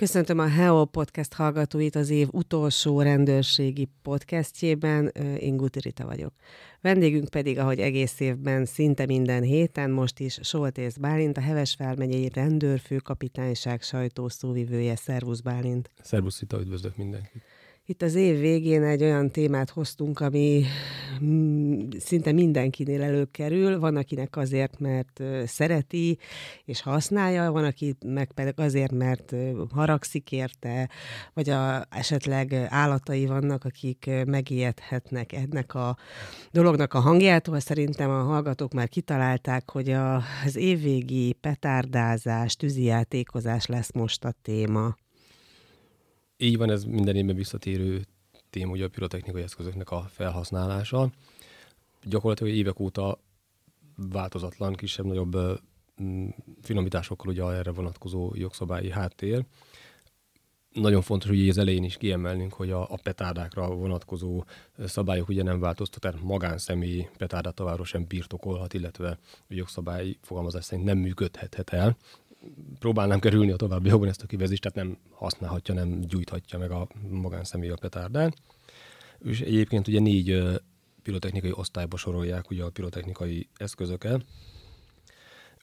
Köszöntöm 0.00 0.38
a 0.38 0.48
Heo 0.48 0.84
Podcast 0.84 1.34
hallgatóit 1.34 1.96
az 1.96 2.10
év 2.10 2.28
utolsó 2.30 3.00
rendőrségi 3.00 3.88
podcastjében. 4.02 5.06
Én 5.38 5.56
Guti 5.56 5.80
Rita 5.80 6.06
vagyok. 6.06 6.32
Vendégünk 6.80 7.28
pedig, 7.28 7.58
ahogy 7.58 7.78
egész 7.78 8.20
évben, 8.20 8.64
szinte 8.64 9.06
minden 9.06 9.42
héten, 9.42 9.90
most 9.90 10.20
is 10.20 10.38
Soltész 10.42 10.96
Bálint, 10.96 11.36
a 11.36 11.40
Hevesvár 11.40 11.96
megyei 11.96 12.28
rendőrfőkapitányság 12.28 13.82
sajtószóvivője. 13.82 14.96
Szervusz 14.96 15.40
Bálint! 15.40 15.90
Szervusz 16.02 16.40
Rita, 16.40 16.60
üdvözlök 16.60 16.96
mindenkit! 16.96 17.42
Itt 17.90 18.02
az 18.02 18.14
év 18.14 18.38
végén 18.38 18.82
egy 18.82 19.02
olyan 19.02 19.30
témát 19.30 19.70
hoztunk, 19.70 20.20
ami 20.20 20.64
mm, 21.24 21.88
szinte 21.98 22.32
mindenkinél 22.32 23.02
előkerül. 23.02 23.78
Van, 23.78 23.96
akinek 23.96 24.36
azért, 24.36 24.78
mert 24.78 25.22
szereti 25.46 26.18
és 26.64 26.82
használja, 26.82 27.52
van, 27.52 27.64
aki 27.64 27.94
meg 28.06 28.32
pedig 28.32 28.52
azért, 28.56 28.92
mert 28.92 29.34
haragszik 29.74 30.32
érte, 30.32 30.88
vagy 31.34 31.50
a, 31.50 31.86
esetleg 31.90 32.52
állatai 32.68 33.26
vannak, 33.26 33.64
akik 33.64 34.10
megijedhetnek 34.26 35.32
ennek 35.32 35.74
a 35.74 35.96
dolognak 36.50 36.94
a 36.94 37.00
hangjától. 37.00 37.60
Szerintem 37.60 38.10
a 38.10 38.22
hallgatók 38.22 38.72
már 38.72 38.88
kitalálták, 38.88 39.70
hogy 39.70 39.90
a, 39.90 40.22
az 40.44 40.56
évvégi 40.56 41.32
petárdázás, 41.32 42.56
tűzijátékozás 42.56 43.66
lesz 43.66 43.92
most 43.92 44.24
a 44.24 44.34
téma. 44.42 44.96
Így 46.42 46.56
van, 46.56 46.70
ez 46.70 46.84
minden 46.84 47.16
évben 47.16 47.34
visszatérő 47.34 48.04
téma, 48.50 48.72
ugye 48.72 48.84
a 48.84 48.88
pirotechnikai 48.88 49.42
eszközöknek 49.42 49.90
a 49.90 50.06
felhasználása. 50.10 51.10
Gyakorlatilag 52.02 52.52
évek 52.52 52.80
óta 52.80 53.18
változatlan, 53.96 54.74
kisebb-nagyobb 54.74 55.36
mm, 56.02 56.28
finomításokkal 56.62 57.32
ugye 57.32 57.44
erre 57.44 57.70
vonatkozó 57.70 58.32
jogszabályi 58.34 58.90
háttér. 58.90 59.44
Nagyon 60.72 61.02
fontos, 61.02 61.28
hogy 61.28 61.48
az 61.48 61.58
elején 61.58 61.84
is 61.84 61.96
kiemelnünk, 61.96 62.52
hogy 62.52 62.70
a, 62.70 62.82
a 62.82 62.98
petárdákra 63.02 63.74
vonatkozó 63.74 64.44
szabályok 64.78 65.28
ugye 65.28 65.42
nem 65.42 65.60
változtak, 65.60 66.00
tehát 66.00 66.22
magánszemély 66.22 67.08
petárdát 67.16 67.54
továbbra 67.54 67.84
sem 67.84 68.04
birtokolhat, 68.08 68.74
illetve 68.74 69.18
a 69.32 69.54
jogszabály 69.54 70.16
fogalmazás 70.20 70.64
szerint 70.64 70.86
nem 70.86 70.98
működhet 70.98 71.70
el 71.70 71.96
próbálnám 72.78 73.18
kerülni 73.18 73.50
a 73.50 73.56
továbbiakban 73.56 74.08
ezt 74.08 74.22
a 74.22 74.26
kivezést, 74.26 74.62
tehát 74.62 74.88
nem 74.88 74.98
használhatja, 75.10 75.74
nem 75.74 76.00
gyújthatja 76.00 76.58
meg 76.58 76.70
a 76.70 76.88
magánszemély 77.08 77.70
a 77.70 77.76
petárdán. 77.80 78.34
És 79.24 79.40
egyébként 79.40 79.88
ugye 79.88 80.00
négy 80.00 80.42
pirotechnikai 81.02 81.52
osztályba 81.54 81.96
sorolják 81.96 82.50
ugye 82.50 82.62
a 82.62 82.70
pirotechnikai 82.70 83.48
eszközöket. 83.56 84.24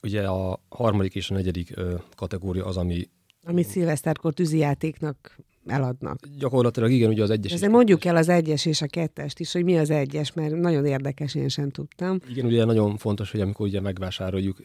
Ugye 0.02 0.28
a 0.28 0.60
harmadik 0.68 1.14
és 1.14 1.30
a 1.30 1.34
negyedik 1.34 1.74
kategória 2.16 2.66
az, 2.66 2.76
ami... 2.76 3.08
Ami 3.44 3.62
szilveszterkor 3.62 4.34
tűzijátéknak 4.34 5.38
eladnak. 5.66 6.18
Gyakorlatilag 6.38 6.90
igen, 6.90 7.10
ugye 7.10 7.22
az 7.22 7.30
egyes. 7.30 7.52
Ezért 7.52 7.72
mondjuk 7.72 8.04
el 8.04 8.16
az 8.16 8.28
egyes 8.28 8.66
és 8.66 8.82
a 8.82 8.86
kettest 8.86 9.40
is, 9.40 9.52
hogy 9.52 9.64
mi 9.64 9.78
az 9.78 9.90
egyes, 9.90 10.32
mert 10.32 10.54
nagyon 10.54 10.86
érdekes, 10.86 11.34
én 11.34 11.48
sem 11.48 11.70
tudtam. 11.70 12.20
Igen, 12.28 12.46
ugye 12.46 12.64
nagyon 12.64 12.96
fontos, 12.96 13.30
hogy 13.30 13.40
amikor 13.40 13.66
ugye 13.66 13.80
megvásároljuk 13.80 14.62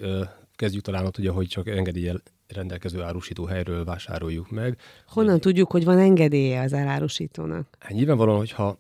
kezdjük 0.64 0.84
talán 0.84 1.06
ott, 1.06 1.18
ugye, 1.18 1.30
hogy 1.30 1.48
csak 1.48 1.68
engedéllyel 1.68 2.22
rendelkező 2.48 3.02
árusító 3.02 3.46
helyről 3.46 3.84
vásároljuk 3.84 4.50
meg. 4.50 4.78
Honnan 5.08 5.40
tudjuk, 5.40 5.72
hogy 5.72 5.84
van 5.84 5.98
engedélye 5.98 6.62
az 6.62 6.74
elárusítónak? 6.74 7.68
Hát 7.80 7.92
nyilvánvalóan, 7.92 8.38
hogyha 8.38 8.80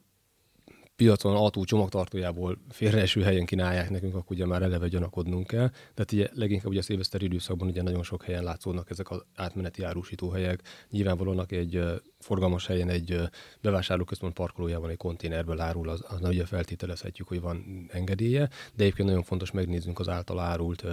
piacon 0.96 1.36
autó 1.36 1.64
csomagtartójából 1.64 2.58
félreeső 2.70 3.22
helyen 3.22 3.46
kínálják 3.46 3.90
nekünk, 3.90 4.16
akkor 4.16 4.36
ugye 4.36 4.46
már 4.46 4.62
eleve 4.62 4.88
gyanakodnunk 4.88 5.48
kell. 5.48 5.70
Tehát 5.70 6.12
ugye 6.12 6.28
leginkább 6.34 6.72
ugye 6.72 6.80
a 6.80 6.84
szilveszteri 6.84 7.26
időszakban 7.26 7.68
ugye 7.68 7.82
nagyon 7.82 8.04
sok 8.04 8.24
helyen 8.24 8.44
látszódnak 8.44 8.90
ezek 8.90 9.10
az 9.10 9.24
átmeneti 9.36 9.84
árusítóhelyek. 9.84 10.62
Nyilvánvalóan 10.90 11.46
egy 11.48 11.84
forgalmas 12.20 12.68
helyen 12.68 12.90
egy 12.90 13.22
bevásárlóközpont 13.62 14.34
parkolójában 14.34 14.90
egy 14.90 14.98
konténerből 14.98 15.60
árul, 15.60 15.90
az, 15.90 16.04
az 16.08 16.30
ugye 16.30 16.46
feltételezhetjük, 16.46 17.28
hogy 17.28 17.42
van 17.42 17.88
engedélye, 17.92 18.50
de 18.76 18.84
egyébként 18.84 19.08
nagyon 19.08 19.24
fontos 19.24 19.52
megnézzünk 19.52 20.00
az 20.00 20.10
által 20.10 20.40
árult 20.40 20.86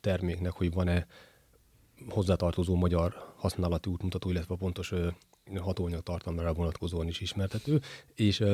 terméknek, 0.00 0.52
hogy 0.52 0.72
van-e 0.72 1.06
hozzátartozó 2.08 2.74
magyar 2.74 3.34
használati 3.36 3.90
útmutató, 3.90 4.30
illetve 4.30 4.54
a 4.54 4.56
pontos 4.56 4.92
hatóanyag 5.56 6.02
tartalmára 6.02 6.52
vonatkozóan 6.52 7.08
is 7.08 7.20
ismertető, 7.20 7.80
és 8.14 8.44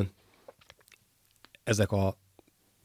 ezek 1.65 1.93
a 1.93 2.17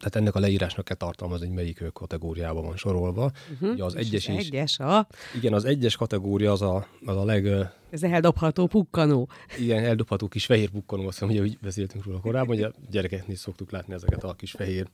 tehát 0.01 0.15
ennek 0.15 0.35
a 0.35 0.39
leírásnak 0.39 0.85
kell 0.85 0.95
tartalmazni, 0.95 1.45
hogy 1.45 1.55
melyik 1.55 1.83
kategóriában 1.93 2.63
van 2.63 2.77
sorolva. 2.77 3.31
Uh-huh. 3.51 3.71
Ugye 3.71 3.83
az 3.83 3.95
egyes 3.95 4.27
is. 4.27 4.45
Egyes 4.45 4.79
a... 4.79 5.07
Igen, 5.35 5.53
az 5.53 5.65
egyes 5.65 5.95
kategória 5.95 6.51
az 6.51 6.61
a, 6.61 6.87
az 7.05 7.17
a 7.17 7.25
leg... 7.25 7.47
Ez 7.89 8.03
eldobható 8.03 8.67
pukkanó. 8.67 9.29
Igen, 9.59 9.83
eldobható 9.83 10.27
kis 10.27 10.45
fehér 10.45 10.69
pukkanó, 10.69 11.07
azt 11.07 11.21
mondja, 11.21 11.41
hogy 11.41 11.57
beszéltünk 11.61 12.05
róla 12.05 12.19
korábban, 12.19 12.55
hogy 12.55 12.63
a 12.63 12.71
gyerekeknél 12.89 13.35
szoktuk 13.35 13.71
látni 13.71 13.93
ezeket 13.93 14.23
a 14.23 14.33
kis 14.33 14.51
fehér 14.51 14.87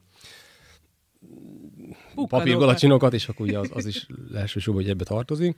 papírgalacsinokat, 2.27 3.13
és 3.13 3.27
akkor 3.29 3.45
ugye 3.45 3.59
az, 3.59 3.69
az 3.73 3.85
is 3.85 4.07
elsősorban, 4.33 4.83
hogy 4.83 4.91
ebbe 4.91 5.03
tartozik. 5.03 5.57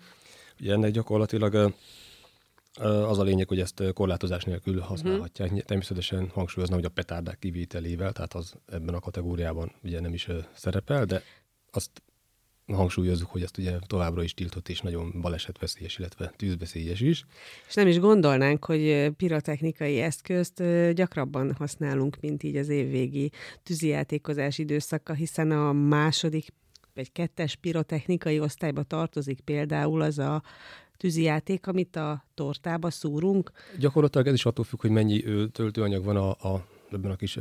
Ugye 0.59 0.73
ennek 0.73 0.91
gyakorlatilag 0.91 1.73
az 2.81 3.19
a 3.19 3.23
lényeg, 3.23 3.47
hogy 3.47 3.59
ezt 3.59 3.83
korlátozás 3.93 4.43
nélkül 4.43 4.79
használhatják. 4.79 5.49
Uh-huh. 5.49 5.65
Természetesen 5.65 6.29
hangsúlyozna, 6.33 6.75
hogy 6.75 6.85
a 6.85 6.89
petárdák 6.89 7.39
kivételével, 7.39 8.11
tehát 8.11 8.33
az 8.33 8.53
ebben 8.65 8.95
a 8.95 8.99
kategóriában 8.99 9.71
ugye 9.83 9.99
nem 9.99 10.13
is 10.13 10.27
szerepel, 10.53 11.05
de 11.05 11.23
azt 11.71 12.01
hangsúlyozzuk, 12.71 13.29
hogy 13.29 13.41
ezt 13.41 13.57
ugye 13.57 13.79
továbbra 13.87 14.23
is 14.23 14.33
tiltott 14.33 14.69
és 14.69 14.81
nagyon 14.81 15.13
balesetveszélyes, 15.21 15.97
illetve 15.97 16.33
tűzveszélyes 16.35 16.99
is. 16.99 17.25
És 17.67 17.73
nem 17.73 17.87
is 17.87 17.99
gondolnánk, 17.99 18.65
hogy 18.65 19.11
pirotechnikai 19.17 19.99
eszközt 19.99 20.63
gyakrabban 20.93 21.53
használunk, 21.53 22.17
mint 22.21 22.43
így 22.43 22.55
az 22.55 22.69
évvégi 22.69 23.31
tűzijátékozás 23.63 24.57
időszaka, 24.57 25.13
hiszen 25.13 25.51
a 25.51 25.73
második 25.73 26.53
vagy 26.93 27.11
kettes 27.11 27.55
pirotechnikai 27.55 28.39
osztályba 28.39 28.83
tartozik 28.83 29.39
például 29.39 30.01
az 30.01 30.19
a 30.19 30.43
tűzijáték, 30.97 31.67
amit 31.67 31.95
a 31.95 32.25
tortába 32.33 32.89
szúrunk. 32.89 33.51
Gyakorlatilag 33.79 34.27
ez 34.27 34.33
is 34.33 34.45
attól 34.45 34.65
függ, 34.65 34.81
hogy 34.81 34.89
mennyi 34.89 35.23
töltőanyag 35.51 36.03
van 36.03 36.15
a, 36.15 36.29
a 36.29 36.65
ebben 36.91 37.11
a 37.11 37.15
kis 37.15 37.37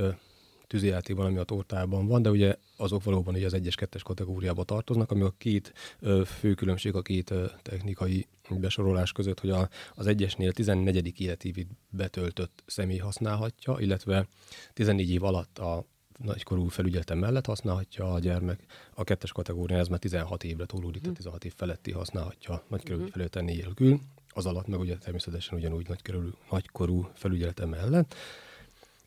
tűzijátékban, 0.68 1.26
ami 1.26 1.38
a 1.38 1.44
tortában 1.44 2.06
van, 2.06 2.22
de 2.22 2.30
ugye 2.30 2.56
azok 2.76 3.04
valóban 3.04 3.34
ugye 3.34 3.46
az 3.46 3.54
egyes 3.54 3.74
kettes 3.74 4.02
kategóriába 4.02 4.64
tartoznak, 4.64 5.10
ami 5.10 5.22
a 5.22 5.34
két 5.38 5.72
ö, 6.00 6.22
fő 6.24 6.54
különbség 6.54 6.94
a 6.94 7.02
két 7.02 7.30
ö, 7.30 7.46
technikai 7.62 8.26
besorolás 8.50 9.12
között, 9.12 9.40
hogy 9.40 9.50
a, 9.50 9.68
az 9.94 10.06
egyesnél 10.06 10.52
14. 10.52 11.20
életévig 11.20 11.66
betöltött 11.90 12.62
személy 12.66 12.98
használhatja, 12.98 13.76
illetve 13.78 14.28
14 14.72 15.10
év 15.10 15.24
alatt 15.24 15.58
a 15.58 15.84
nagykorú 16.18 16.68
felügyelete 16.68 17.14
mellett 17.14 17.46
használhatja 17.46 18.12
a 18.12 18.18
gyermek. 18.18 18.64
A 18.94 19.04
kettes 19.04 19.32
kategórián 19.32 19.80
ez 19.80 19.88
már 19.88 19.98
16 19.98 20.44
évre 20.44 20.64
tolódik, 20.64 21.00
tehát 21.00 21.16
16 21.16 21.44
év 21.44 21.52
feletti 21.56 21.92
használhatja 21.92 22.64
nagykorú 22.68 22.94
uh-huh. 22.94 23.12
felügyelete 23.12 23.40
nélkül. 23.40 24.00
Az 24.28 24.46
alatt 24.46 24.66
meg 24.66 24.80
ugye 24.80 24.96
természetesen 24.96 25.58
ugyanúgy 25.58 25.88
nagykorú, 25.88 26.30
nagykorú 26.50 27.10
felügyelete 27.14 27.66
mellett. 27.66 28.14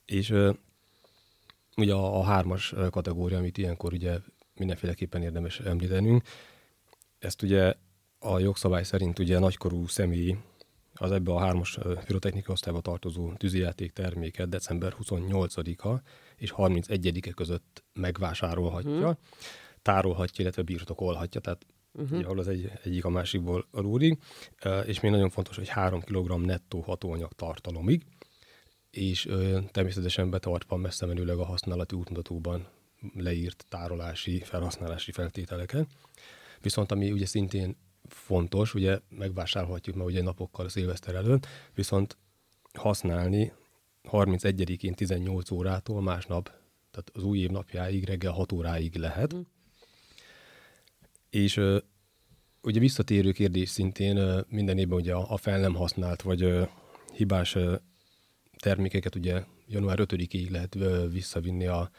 És 0.05 0.33
ugye 1.77 1.93
a, 1.93 2.19
a 2.19 2.23
hármas 2.23 2.73
kategória, 2.89 3.37
amit 3.37 3.57
ilyenkor 3.57 3.93
ugye 3.93 4.17
mindenféleképpen 4.55 5.21
érdemes 5.21 5.59
említenünk, 5.59 6.23
ezt 7.19 7.41
ugye 7.41 7.73
a 8.19 8.39
jogszabály 8.39 8.83
szerint 8.83 9.19
ugye 9.19 9.39
nagykorú 9.39 9.87
személy 9.87 10.37
az 10.93 11.11
ebbe 11.11 11.31
a 11.31 11.39
hármas 11.39 11.79
pirotechnikai 12.05 12.53
osztályba 12.53 12.81
tartozó 12.81 13.33
tűzijáték 13.33 13.91
terméket 13.91 14.49
december 14.49 14.95
28-a 15.03 16.01
és 16.35 16.53
31-e 16.57 17.31
között 17.31 17.83
megvásárolhatja, 17.93 18.91
uh-huh. 18.91 19.15
tárolhatja, 19.81 20.43
illetve 20.43 20.61
birtokolhatja, 20.61 21.41
tehát 21.41 21.65
uh-huh. 21.93 22.17
ugye, 22.17 22.25
ahol 22.25 22.39
az 22.39 22.47
egy, 22.47 22.71
egyik 22.83 23.05
a 23.05 23.09
másikból 23.09 23.65
adódik, 23.71 24.21
és 24.85 24.99
még 24.99 25.11
nagyon 25.11 25.29
fontos, 25.29 25.55
hogy 25.55 25.67
3 25.67 26.01
kg 26.01 26.45
nettó 26.45 26.79
hatóanyag 26.81 27.33
tartalomig, 27.33 28.05
és 28.91 29.25
ö, 29.25 29.59
természetesen 29.71 30.29
betartva 30.29 30.75
messze 30.75 31.05
menőleg 31.05 31.37
a 31.37 31.45
használati 31.45 31.95
útmutatóban 31.95 32.67
leírt 33.15 33.65
tárolási, 33.69 34.39
felhasználási 34.39 35.11
feltételeket. 35.11 35.87
Viszont 36.61 36.91
ami 36.91 37.11
ugye 37.11 37.25
szintén 37.25 37.75
fontos, 38.07 38.73
ugye 38.73 38.99
megvásárolhatjuk 39.09 39.95
már 39.95 40.05
ugye 40.05 40.21
napokkal 40.21 40.65
a 40.65 40.69
szilveszter 40.69 41.15
előtt, 41.15 41.47
viszont 41.73 42.17
használni 42.73 43.53
31-én 44.11 44.93
18 44.93 45.51
órától 45.51 46.01
másnap, 46.01 46.43
tehát 46.91 47.11
az 47.13 47.23
új 47.23 47.39
év 47.39 47.49
napjáig 47.49 48.05
reggel 48.05 48.31
6 48.31 48.51
óráig 48.51 48.95
lehet. 48.95 49.35
Mm. 49.35 49.39
És 51.29 51.57
ö, 51.57 51.77
ugye 52.61 52.79
visszatérő 52.79 53.31
kérdés 53.31 53.69
szintén 53.69 54.17
ö, 54.17 54.41
minden 54.47 54.77
évben 54.77 54.99
ugye 54.99 55.13
a, 55.13 55.31
a 55.31 55.37
fel 55.37 55.59
nem 55.59 55.73
használt 55.73 56.21
vagy 56.21 56.43
ö, 56.43 56.63
hibás 57.13 57.57
termékeket 58.61 59.15
ugye 59.15 59.43
január 59.67 59.99
5-ig 60.01 60.51
lehet 60.51 60.77
visszavinni 61.11 61.65
a, 61.65 61.89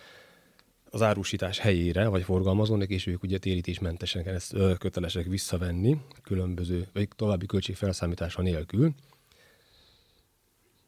az 0.91 1.03
árusítás 1.03 1.59
helyére, 1.59 2.09
vagy 2.09 2.23
forgalmazónak, 2.23 2.89
és 2.89 3.07
ők 3.07 3.23
ugye 3.23 3.39
térítésmentesen 3.39 4.27
ezt 4.27 4.57
kötelesek 4.79 5.27
visszavenni, 5.27 6.01
különböző, 6.23 6.87
vagy 6.93 7.09
további 7.17 7.47
költségfelszámítása 7.47 8.43
nélkül. 8.43 8.95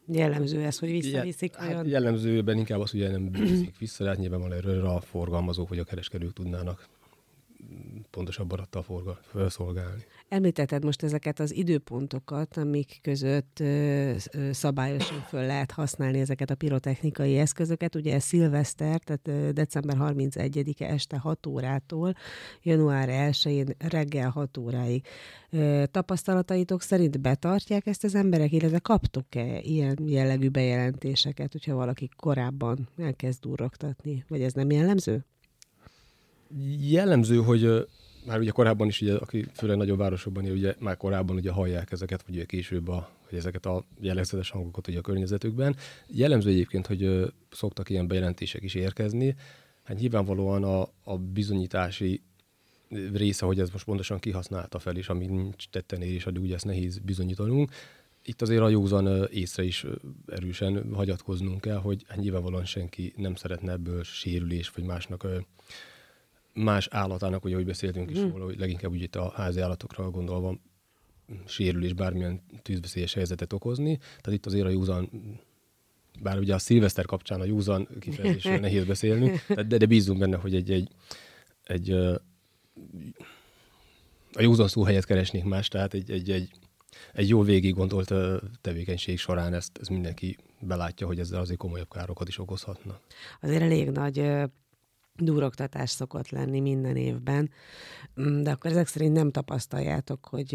Jellemző 0.07 0.63
ez, 0.63 0.79
hogy 0.79 0.91
visszaviszik? 0.91 1.55
Hát 1.55 1.87
jellemzőben 1.87 2.57
inkább 2.57 2.79
az, 2.79 2.91
hogy 2.91 3.11
nem 3.11 3.31
viszik 3.31 3.77
vissza, 3.77 4.03
de 4.03 4.09
hát 4.09 4.19
nyilván 4.19 4.39
van 4.39 4.53
erről 4.53 4.85
a 4.85 5.01
forgalmazók 5.01 5.69
vagy 5.69 5.79
a 5.79 5.83
kereskedők 5.83 6.33
tudnának 6.33 6.87
pontosabb 8.09 8.67
forgal, 8.83 9.19
felszolgálni. 9.21 10.05
Említetted 10.29 10.83
most 10.83 11.03
ezeket 11.03 11.39
az 11.39 11.53
időpontokat, 11.53 12.57
amik 12.57 12.99
között 13.01 13.63
szabályosan 14.51 15.19
föl 15.19 15.45
lehet 15.45 15.71
használni 15.71 16.19
ezeket 16.19 16.49
a 16.49 16.55
pirotechnikai 16.55 17.37
eszközöket. 17.37 17.95
Ugye 17.95 18.13
ez 18.13 18.23
szilveszter, 18.23 18.99
tehát 18.99 19.53
december 19.53 19.97
31-e 19.99 20.85
este 20.85 21.17
6 21.17 21.45
órától 21.45 22.13
január 22.63 23.09
1-én 23.31 23.75
reggel 23.77 24.29
6 24.29 24.57
óráig. 24.57 25.05
Tapasztalataitok 25.91 26.81
szerint 26.81 27.21
betartják 27.21 27.87
ezt 27.87 28.03
az 28.03 28.15
emberek, 28.15 28.51
illetve 28.51 28.79
kaptok-e 28.79 29.59
ilyen 29.59 29.97
jellegű 30.05 30.49
bejelentéseket, 30.49 31.51
hogyha 31.51 31.75
valaki 31.75 32.09
korábban 32.15 32.89
elkezd 32.97 33.41
durrogtatni, 33.41 34.25
vagy 34.27 34.41
ez 34.41 34.53
nem 34.53 34.71
jellemző? 34.71 35.25
Jellemző, 36.79 37.37
hogy 37.37 37.87
már 38.25 38.39
ugye 38.39 38.51
korábban 38.51 38.87
is, 38.87 39.01
ugye, 39.01 39.15
aki 39.15 39.45
főleg 39.53 39.77
nagyobb 39.77 39.97
városokban 39.97 40.45
él, 40.45 40.51
ugye 40.51 40.75
már 40.79 40.97
korábban 40.97 41.35
ugye 41.35 41.51
hallják 41.51 41.91
ezeket, 41.91 42.23
vagy 42.25 42.35
ugye 42.35 42.45
később 42.45 42.87
a, 42.87 43.09
hogy 43.29 43.37
ezeket 43.37 43.65
a 43.65 43.83
jellegzetes 43.99 44.49
hangokat 44.49 44.87
ugye 44.87 44.97
a 44.97 45.01
környezetükben. 45.01 45.75
Jellemző 46.07 46.49
egyébként, 46.49 46.87
hogy 46.87 47.03
ö, 47.03 47.27
szoktak 47.51 47.89
ilyen 47.89 48.07
bejelentések 48.07 48.63
is 48.63 48.73
érkezni. 48.73 49.35
Hát 49.83 49.97
nyilvánvalóan 49.97 50.63
a, 50.63 50.81
a 51.03 51.17
bizonyítási 51.17 52.21
része, 53.13 53.45
hogy 53.45 53.59
ez 53.59 53.69
most 53.69 53.85
pontosan 53.85 54.19
kihasználta 54.19 54.79
fel, 54.79 54.95
és 54.95 55.09
ami 55.09 55.25
nincs 55.25 55.67
tetten 55.69 56.01
ér, 56.01 56.13
és 56.13 56.25
addig 56.25 56.41
ugye 56.41 56.55
ezt 56.55 56.65
nehéz 56.65 56.97
bizonyítanunk. 56.97 57.71
Itt 58.23 58.41
azért 58.41 58.61
a 58.61 58.69
józan 58.69 59.27
észre 59.31 59.63
is 59.63 59.85
erősen 60.27 60.93
hagyatkoznunk 60.93 61.61
kell, 61.61 61.77
hogy 61.77 62.03
hát 62.07 62.17
nyilvánvalóan 62.17 62.65
senki 62.65 63.13
nem 63.17 63.35
szeretne 63.35 63.71
ebből 63.71 64.03
sérülés, 64.03 64.69
vagy 64.69 64.83
másnak 64.83 65.27
más 66.55 66.87
állatának, 66.91 67.43
ugye, 67.43 67.53
ahogy 67.53 67.65
beszéltünk 67.65 68.11
is 68.11 68.19
mm. 68.19 68.29
róla, 68.29 68.45
hogy 68.45 68.59
leginkább 68.59 68.91
ugye 68.91 69.03
itt 69.03 69.15
a 69.15 69.31
házi 69.35 69.59
állatokra 69.59 70.09
gondolva 70.09 70.59
sérülés, 71.45 71.93
bármilyen 71.93 72.41
tűzveszélyes 72.61 73.13
helyzetet 73.13 73.53
okozni. 73.53 73.97
Tehát 73.97 74.39
itt 74.39 74.45
azért 74.45 74.65
a 74.65 74.69
józan 74.69 75.09
bár 76.21 76.39
ugye 76.39 76.53
a 76.53 76.59
szilveszter 76.59 77.05
kapcsán 77.05 77.41
a 77.41 77.45
józan 77.45 77.87
kifejezésről 77.99 78.59
nehéz 78.67 78.85
beszélni, 78.85 79.31
de, 79.47 79.63
de 79.63 79.85
bízunk 79.85 80.19
benne, 80.19 80.37
hogy 80.37 80.55
egy, 80.55 80.71
egy, 80.71 80.89
egy 81.63 81.91
a 84.33 84.41
józan 84.41 84.67
szó 84.67 84.83
helyet 84.83 85.05
keresnék 85.05 85.43
más, 85.43 85.67
tehát 85.67 85.93
egy, 85.93 86.11
egy, 86.11 86.31
egy, 86.31 86.49
egy 87.13 87.29
jól 87.29 87.43
végig 87.43 87.73
gondolt 87.73 88.13
tevékenység 88.61 89.19
során 89.19 89.53
ezt, 89.53 89.77
ezt 89.79 89.89
mindenki 89.89 90.37
belátja, 90.59 91.07
hogy 91.07 91.19
ezzel 91.19 91.39
azért 91.39 91.59
komolyabb 91.59 91.89
károkat 91.89 92.27
is 92.27 92.37
okozhatna. 92.37 92.99
Azért 93.41 93.61
elég 93.61 93.89
nagy 93.89 94.17
durogtatás 95.15 95.89
szokott 95.89 96.29
lenni 96.29 96.59
minden 96.59 96.95
évben, 96.95 97.49
mm, 98.21 98.41
de 98.41 98.51
akkor 98.51 98.71
ezek 98.71 98.87
szerint 98.87 99.13
nem 99.13 99.31
tapasztaljátok, 99.31 100.25
hogy 100.25 100.53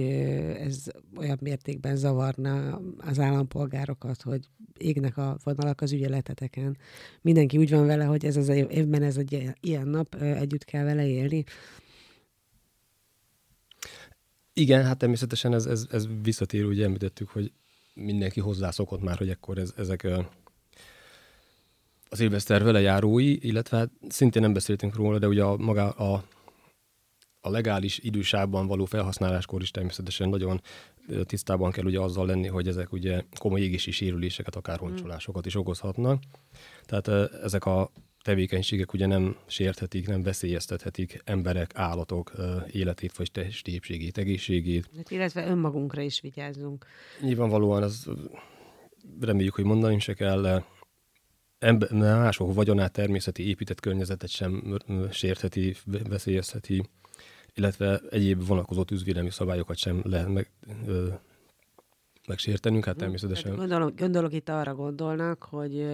ez 0.59 0.85
olyan 1.17 1.39
mértékben 1.41 1.97
zavarna 1.97 2.81
az 2.99 3.19
állampolgárokat, 3.19 4.23
hogy 4.23 4.49
égnek 4.79 5.17
a 5.17 5.39
vonalak 5.45 5.81
az 5.81 5.93
ügyeleteteken. 5.93 6.77
Mindenki 7.21 7.59
úgy 7.59 7.71
van 7.71 7.87
vele, 7.87 8.05
hogy 8.05 8.25
ez 8.25 8.37
az 8.37 8.49
évben 8.49 9.03
ez 9.03 9.17
egy 9.17 9.53
ilyen 9.61 9.89
nap, 9.89 10.15
együtt 10.15 10.65
kell 10.65 10.85
vele 10.85 11.07
élni. 11.07 11.45
Igen, 14.53 14.85
hát 14.85 14.99
természetesen 14.99 15.55
ez, 15.55 15.67
ez, 15.67 15.87
ez 15.91 16.07
visszatérő, 16.23 16.67
ugye 16.67 16.85
említettük, 16.85 17.29
hogy 17.29 17.53
mindenki 17.95 18.41
hozzászokott 18.41 19.03
már, 19.03 19.17
hogy 19.17 19.29
ekkor 19.29 19.59
ez, 19.59 19.73
ezek 19.77 20.09
az 22.13 22.21
élveszter 22.21 22.63
vele 22.63 22.81
járói, 22.81 23.47
illetve 23.47 23.77
hát 23.77 23.91
szintén 24.09 24.43
nem 24.43 24.53
beszéltünk 24.53 24.95
róla, 24.95 25.19
de 25.19 25.29
ugye 25.29 25.43
a, 25.43 25.57
maga 25.57 25.91
a, 25.91 26.25
a 27.41 27.51
legális 27.51 27.99
idősában 27.99 28.67
való 28.67 28.85
felhasználáskor 28.85 29.63
is 29.63 29.71
természetesen 29.71 30.29
nagyon 30.29 30.61
tisztában 31.25 31.71
kell 31.71 31.85
ugye 31.85 32.01
azzal 32.01 32.27
lenni, 32.27 32.47
hogy 32.47 32.69
ezek 32.69 32.93
ugye 32.93 33.23
komoly 33.39 33.61
égési 33.61 33.91
sérüléseket, 33.91 34.57
akár 34.57 34.79
hmm. 34.79 34.87
roncsolásokat 34.87 35.47
is 35.47 35.55
okozhatnak. 35.55 36.23
Tehát 36.85 37.09
ezek 37.43 37.65
a 37.65 37.91
tevékenységek 38.23 38.93
ugye 38.93 39.07
nem 39.07 39.37
sérthetik, 39.47 40.07
nem 40.07 40.23
veszélyeztethetik 40.23 41.23
emberek, 41.25 41.71
állatok 41.75 42.33
életét 42.71 43.17
vagy 43.17 43.31
testépségét, 43.31 44.19
egészségét. 44.19 44.91
Hát, 44.97 45.11
illetve 45.11 45.47
önmagunkra 45.47 46.01
is 46.01 46.21
vigyázzunk. 46.21 46.87
Nyilvánvalóan 47.21 47.83
az 47.83 48.09
reméljük, 49.21 49.55
hogy 49.55 49.65
mondani 49.65 49.99
se 49.99 50.15
kell, 50.15 50.63
ember, 51.61 51.93
mások 51.93 52.55
vagyonát, 52.55 52.93
természeti 52.93 53.49
épített 53.49 53.81
környezetet 53.81 54.29
sem 54.29 54.79
sértheti, 55.11 55.77
veszélyezheti, 56.09 56.89
illetve 57.55 58.01
egyéb 58.11 58.47
vonatkozó 58.47 58.83
tűzvédelmi 58.83 59.31
szabályokat 59.31 59.77
sem 59.77 60.01
lehet 60.05 60.29
meg, 60.29 60.51
ö, 60.87 61.09
megsértenünk, 62.27 62.85
hát 62.85 62.95
hm, 62.95 63.01
természetesen. 63.01 63.57
Gondolok, 63.57 63.99
gondolok 63.99 64.33
itt 64.33 64.49
arra 64.49 64.75
gondolnak, 64.75 65.43
hogy 65.43 65.87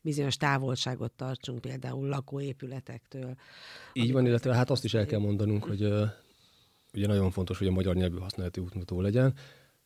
bizonyos 0.00 0.36
távolságot 0.36 1.12
tartsunk 1.12 1.60
például 1.60 2.08
lakóépületektől. 2.08 3.34
Így 3.92 4.12
van, 4.12 4.26
illetve 4.26 4.54
hát 4.54 4.70
azt 4.70 4.84
is 4.84 4.94
el 4.94 5.06
kell 5.06 5.20
mondanunk, 5.20 5.64
hogy 5.64 5.82
ugye 6.94 7.06
nagyon 7.06 7.30
fontos, 7.30 7.58
hogy 7.58 7.66
a 7.66 7.72
magyar 7.72 7.94
nyelvű 7.94 8.16
használati 8.16 8.60
útmutató 8.60 9.00
legyen, 9.00 9.34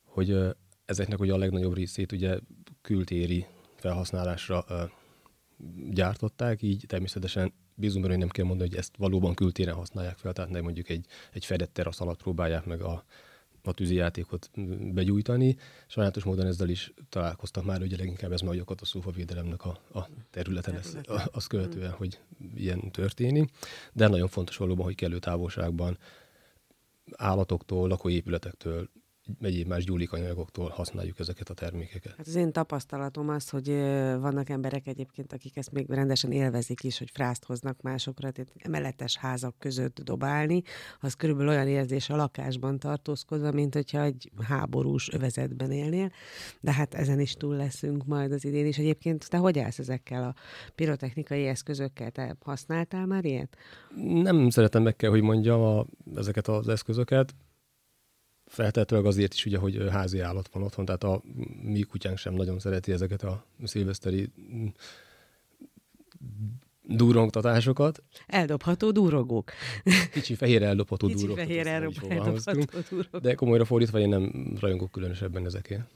hogy 0.05 0.39
ezeknek 0.85 1.21
ugye 1.21 1.33
a 1.33 1.39
legnagyobb 1.39 1.75
részét 1.75 2.13
ugye 2.13 2.39
kültéri 2.83 3.47
felhasználásra 3.77 4.65
gyártották, 5.91 6.63
így 6.63 6.85
természetesen 6.87 7.53
bízunk 7.75 8.03
benne, 8.03 8.15
hogy 8.15 8.25
nem 8.25 8.33
kell 8.33 8.45
mondani, 8.45 8.69
hogy 8.69 8.79
ezt 8.79 8.97
valóban 8.97 9.35
kültéren 9.35 9.75
használják 9.75 10.19
fel, 10.19 10.33
tehát 10.33 10.51
nem 10.51 10.63
mondjuk 10.63 10.89
egy, 10.89 11.07
egy 11.33 11.45
fedett 11.45 11.73
terasz 11.73 12.01
alatt 12.01 12.23
próbálják 12.23 12.65
meg 12.65 12.81
a, 12.81 13.05
a 13.63 13.75
játékot 13.77 14.51
begyújtani. 14.93 15.57
Sajnálatos 15.87 16.25
módon 16.25 16.47
ezzel 16.47 16.69
is 16.69 16.93
találkoztak 17.09 17.65
már, 17.65 17.83
ugye 17.83 17.97
leginkább 17.97 18.33
ez 18.33 18.41
majd 18.41 18.61
a 18.61 18.65
katasztrófa 18.65 19.11
védelemnek 19.11 19.65
a, 19.65 19.81
a 19.95 20.09
területe 20.31 20.73
lesz, 20.73 20.97
az 21.33 21.47
követően, 21.47 21.91
hogy 21.91 22.21
ilyen 22.55 22.91
történik. 22.91 23.51
De 23.93 24.09
nagyon 24.09 24.29
fontos 24.29 24.57
valóban, 24.57 24.85
hogy 24.85 24.95
kellő 24.95 25.19
távolságban 25.19 25.99
állatoktól, 27.13 27.89
lakóépületektől 27.89 28.89
egyéb 29.41 29.67
más 29.67 29.85
gyúlikanyagoktól 29.85 30.69
használjuk 30.69 31.19
ezeket 31.19 31.49
a 31.49 31.55
termékeket. 31.55 32.15
Hát 32.17 32.27
az 32.27 32.35
én 32.35 32.53
tapasztalatom 32.53 33.29
az, 33.29 33.49
hogy 33.49 33.69
vannak 34.21 34.49
emberek 34.49 34.87
egyébként, 34.87 35.33
akik 35.33 35.57
ezt 35.57 35.73
még 35.73 35.89
rendesen 35.89 36.33
élvezik 36.33 36.85
is, 36.85 36.99
hogy 36.99 37.11
frászt 37.11 37.45
hoznak 37.45 37.81
másokra, 37.81 38.31
tehát 38.31 38.53
emeletes 38.57 39.17
házak 39.17 39.55
között 39.59 40.01
dobálni, 40.01 40.63
az 41.01 41.15
körülbelül 41.15 41.53
olyan 41.53 41.69
érzés 41.69 42.09
a 42.09 42.17
lakásban 42.17 42.79
tartózkodva, 42.79 43.53
mint 43.53 43.75
hogyha 43.75 44.03
egy 44.03 44.31
háborús 44.43 45.13
övezetben 45.13 45.71
élnél, 45.71 46.13
de 46.61 46.73
hát 46.73 46.95
ezen 46.95 47.21
is 47.21 47.33
túl 47.33 47.57
leszünk 47.57 48.05
majd 48.05 48.33
az 48.33 48.45
idén 48.45 48.67
is. 48.67 48.79
Egyébként 48.79 49.29
te 49.29 49.37
hogy 49.37 49.59
állsz 49.59 49.79
ezekkel 49.79 50.25
a 50.25 50.35
pirotechnikai 50.75 51.47
eszközökkel? 51.47 52.11
Te 52.11 52.37
használtál 52.41 53.07
már 53.07 53.25
ilyet? 53.25 53.57
Nem 54.05 54.51
szeretem 54.51 54.83
meg 54.83 54.97
kell, 54.97 55.11
hogy 55.11 55.23
mondjam 55.23 55.61
a, 55.61 55.87
ezeket 56.15 56.49
az 56.49 56.69
eszközöket 56.69 57.35
feltehetőleg 58.47 59.05
azért 59.05 59.35
is, 59.35 59.47
ugye, 59.47 59.59
hogy 59.59 59.87
házi 59.91 60.21
állat 60.21 60.49
van 60.53 60.63
otthon, 60.63 60.85
tehát 60.85 61.05
a 61.05 61.23
mi 61.63 61.81
kutyánk 61.81 62.19
sem 62.19 62.35
nagyon 62.35 62.59
szereti 62.59 62.93
ezeket 62.93 63.23
a 63.23 63.47
szilveszteri 63.65 64.33
durongtatásokat. 66.83 68.03
Eldobható 68.27 68.91
durogók. 68.91 69.51
Kicsi 70.13 70.35
fehér 70.35 70.63
eldobható 70.63 71.07
Kicsi 71.07 71.21
durogok. 71.21 71.45
fehér 71.45 71.67
eldobható 71.67 72.41
durogok. 72.91 73.21
De 73.21 73.35
komolyra 73.35 73.65
fordítva 73.65 73.99
én 73.99 74.09
nem 74.09 74.57
rajongok 74.61 74.91
különösebben 74.91 75.45
ezekért. 75.45 75.91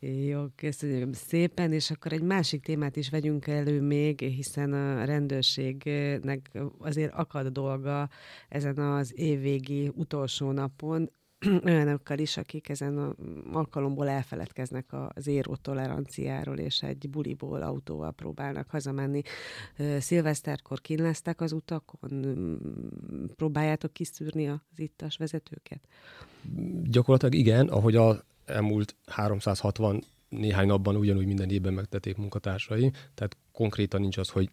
Jó, 0.00 0.46
köszönöm 0.56 1.12
szépen, 1.12 1.72
és 1.72 1.90
akkor 1.90 2.12
egy 2.12 2.22
másik 2.22 2.62
témát 2.62 2.96
is 2.96 3.10
vegyünk 3.10 3.46
elő 3.46 3.80
még, 3.80 4.20
hiszen 4.20 4.72
a 4.72 5.04
rendőrségnek 5.04 6.50
azért 6.78 7.12
akad 7.14 7.46
dolga 7.46 8.08
ezen 8.48 8.78
az 8.78 9.12
évvégi 9.16 9.90
utolsó 9.94 10.50
napon. 10.50 11.10
olyanokkal 11.64 12.18
is, 12.18 12.36
akik 12.36 12.68
ezen 12.68 12.98
a 12.98 13.14
alkalomból 13.52 14.08
elfeledkeznek 14.08 14.86
az 15.14 15.26
éró 15.26 15.56
toleranciáról, 15.56 16.58
és 16.58 16.82
egy 16.82 17.10
buliból 17.10 17.62
autóval 17.62 18.12
próbálnak 18.12 18.70
hazamenni. 18.70 19.22
Szilveszterkor 19.98 20.80
kínleztek 20.80 21.40
az 21.40 21.52
utakon? 21.52 22.58
Próbáljátok 23.36 23.92
kiszűrni 23.92 24.48
az 24.48 24.58
ittas 24.76 25.16
vezetőket? 25.16 25.80
Gyakorlatilag 26.82 27.34
igen, 27.34 27.68
ahogy 27.68 27.96
a 27.96 28.24
elmúlt 28.44 28.96
360 29.06 30.04
néhány 30.28 30.66
napban 30.66 30.96
ugyanúgy 30.96 31.26
minden 31.26 31.50
évben 31.50 31.72
megtették 31.72 32.16
munkatársai, 32.16 32.90
tehát 33.14 33.36
konkrétan 33.52 34.00
nincs 34.00 34.16
az, 34.16 34.28
hogy 34.28 34.50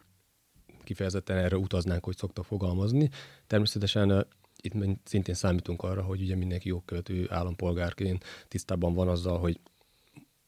kifejezetten 0.84 1.38
erre 1.38 1.58
utaznánk, 1.58 2.06
hogy 2.06 2.18
szoktak 2.18 2.46
fogalmazni. 2.46 3.10
Természetesen 3.48 4.28
itt 4.66 5.00
szintén 5.04 5.36
számítunk 5.36 5.84
arra, 5.84 6.02
hogy 6.02 6.22
ugye 6.22 6.36
mindenki 6.36 6.68
jogkövető 6.68 7.28
állampolgárként 7.30 8.24
tisztában 8.48 8.94
van 8.94 9.08
azzal, 9.08 9.40
hogy 9.40 9.60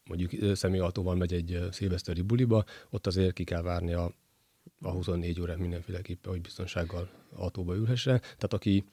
mondjuk 0.07 0.55
személyautóval 0.55 1.15
megy 1.15 1.33
egy 1.33 1.59
szilveszteri 1.71 2.21
buliba, 2.21 2.63
ott 2.89 3.07
azért 3.07 3.33
ki 3.33 3.43
kell 3.43 3.61
várni 3.61 3.93
a, 3.93 4.13
a 4.81 4.89
24 4.89 5.41
órát 5.41 5.57
mindenféleképpen, 5.57 6.31
hogy 6.31 6.41
biztonsággal 6.41 7.09
autóba 7.35 7.75
ülhessen. 7.75 8.19
Tehát 8.19 8.53
aki 8.53 8.85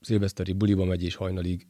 szilveszteri 0.00 0.52
buliba 0.52 0.84
megy 0.84 1.02
és 1.02 1.14
hajnalig 1.14 1.66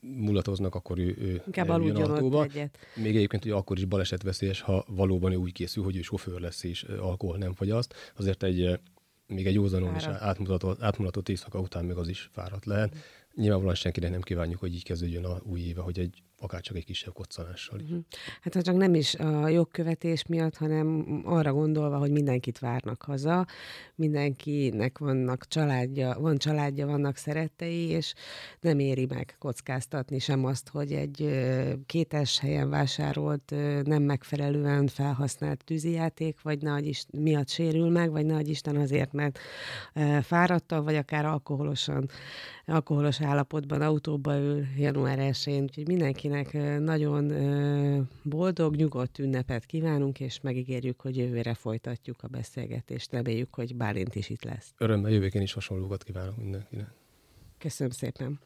mulatoznak, 0.00 0.74
akkor 0.74 0.98
ő, 0.98 1.16
ő 1.18 1.42
Inkább 1.46 1.68
aludjon 1.68 2.10
autóba. 2.10 2.44
Egyet. 2.44 2.78
Még 2.94 3.16
egyébként 3.16 3.42
hogy 3.42 3.52
akkor 3.52 3.78
is 3.78 3.84
balesetveszélyes, 3.84 4.60
ha 4.60 4.84
valóban 4.88 5.32
ő 5.32 5.36
úgy 5.36 5.52
készül, 5.52 5.84
hogy 5.84 5.96
ő 5.96 6.02
sofőr 6.02 6.40
lesz 6.40 6.62
és 6.62 6.82
alkohol 6.82 7.36
nem 7.36 7.54
fogyaszt. 7.54 7.94
Azért 8.16 8.42
egy 8.42 8.78
még 9.26 9.46
egy 9.46 9.54
józanon 9.54 9.94
és 9.94 10.04
átmutatott, 10.04 10.82
átmutatott 10.82 11.28
éjszaka 11.28 11.58
után 11.58 11.84
még 11.84 11.96
az 11.96 12.08
is 12.08 12.30
fáradt 12.32 12.64
lehet. 12.64 12.94
Mm. 12.94 12.98
Nyilvánvalóan 13.34 13.74
senkinek 13.74 14.10
nem 14.10 14.20
kívánjuk, 14.20 14.60
hogy 14.60 14.74
így 14.74 14.84
kezdődjön 14.84 15.24
a 15.24 15.40
új 15.44 15.60
éve, 15.60 15.80
hogy 15.80 15.98
egy 15.98 16.22
akár 16.40 16.60
csak 16.60 16.76
egy 16.76 16.84
kisebb 16.84 17.12
koccanással. 17.12 17.78
Mhm. 17.78 17.98
Hát 18.40 18.54
ha 18.54 18.62
csak 18.62 18.76
nem 18.76 18.94
is 18.94 19.14
a 19.14 19.48
jogkövetés 19.48 20.26
miatt, 20.26 20.56
hanem 20.56 21.06
arra 21.24 21.52
gondolva, 21.52 21.98
hogy 21.98 22.10
mindenkit 22.10 22.58
várnak 22.58 23.02
haza, 23.02 23.46
mindenkinek 23.94 24.98
vannak 24.98 25.48
családja, 25.48 26.16
van 26.20 26.36
családja, 26.36 26.86
vannak 26.86 27.16
szerettei, 27.16 27.88
és 27.88 28.14
nem 28.60 28.78
éri 28.78 29.06
meg 29.06 29.36
kockáztatni 29.38 30.18
sem 30.18 30.44
azt, 30.44 30.68
hogy 30.68 30.92
egy 30.92 31.28
kétes 31.86 32.38
helyen 32.38 32.70
vásárolt, 32.70 33.54
nem 33.84 34.02
megfelelően 34.02 34.86
felhasznált 34.86 35.64
tűzijáték, 35.64 36.42
vagy 36.42 36.62
nagy 36.62 36.86
is 36.86 37.06
miatt 37.12 37.48
sérül 37.48 37.90
meg, 37.90 38.10
vagy 38.10 38.26
nagy 38.26 38.48
Isten 38.48 38.76
azért, 38.76 39.12
mert 39.12 39.38
fáradtan, 40.22 40.84
vagy 40.84 40.96
akár 40.96 41.24
alkoholosan, 41.24 42.08
alkoholos 42.66 43.20
állapotban 43.20 43.80
autóba 43.80 44.38
ül 44.38 44.64
január 44.76 45.18
1-én, 45.20 45.62
úgyhogy 45.62 45.86
mindenki 45.86 46.25
mindenkinek 46.28 46.80
nagyon 46.80 47.32
boldog, 48.22 48.74
nyugodt 48.74 49.18
ünnepet 49.18 49.66
kívánunk, 49.66 50.20
és 50.20 50.40
megígérjük, 50.40 51.00
hogy 51.00 51.16
jövőre 51.16 51.54
folytatjuk 51.54 52.22
a 52.22 52.28
beszélgetést. 52.28 53.12
Reméljük, 53.12 53.54
hogy 53.54 53.76
Bálint 53.76 54.14
is 54.14 54.28
itt 54.28 54.44
lesz. 54.44 54.74
Örömmel 54.78 55.10
jövőként 55.10 55.44
is 55.44 55.52
hasonlókat 55.52 56.02
kívánok 56.02 56.36
mindenkinek. 56.36 56.88
Köszönöm 57.58 57.92
szépen. 57.92 58.40